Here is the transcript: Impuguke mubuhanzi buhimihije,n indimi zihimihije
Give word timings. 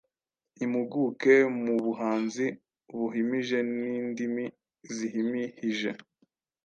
Impuguke 0.63 1.33
mubuhanzi 1.63 2.45
buhimihije,n 2.97 3.79
indimi 3.99 4.45
zihimihije 4.95 5.89